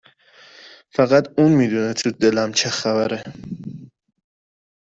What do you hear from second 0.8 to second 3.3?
فقط اون میدونه تو دلم چه خبره